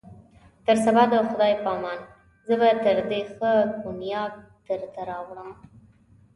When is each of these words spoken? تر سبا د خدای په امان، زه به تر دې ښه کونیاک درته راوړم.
تر 0.65 0.75
سبا 0.85 1.03
د 1.11 1.13
خدای 1.29 1.53
په 1.63 1.69
امان، 1.75 1.99
زه 2.47 2.53
به 2.59 2.69
تر 2.83 2.97
دې 3.09 3.21
ښه 3.33 3.51
کونیاک 3.81 4.33
درته 4.67 5.01
راوړم. 5.09 5.49